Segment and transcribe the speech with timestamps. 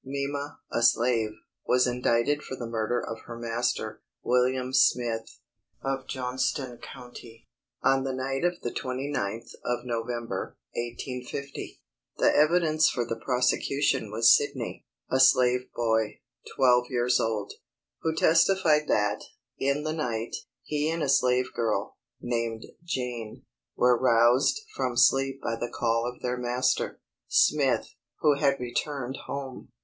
[0.03, 1.29] Mima, a slave,
[1.67, 5.37] was indicted for the murder of her master, William Smith,
[5.83, 7.47] of Johnston County,
[7.83, 11.81] on the night of the 29th of November, 1850.
[12.17, 16.21] The evidence for the prosecution was Sidney, a slave boy,
[16.55, 17.53] twelve years old,
[17.99, 19.21] who testified that,
[19.59, 23.45] in the night, he and a slave girl, named Jane,
[23.75, 29.71] were roused from sleep by the call of their master, Smith, who had returned home.